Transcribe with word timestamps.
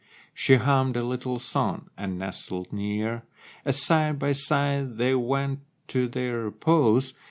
She 0.33 0.55
hummed 0.55 0.97
a 0.97 1.03
little 1.03 1.37
song 1.37 1.91
and 1.95 2.17
nestled 2.17 2.73
near, 2.73 3.21
As 3.63 3.79
side 3.85 4.17
by 4.17 4.31
side 4.33 4.97
they 4.97 5.13
went 5.13 5.59
to 5.89 6.07
their 6.07 6.39
repose. 6.39 7.13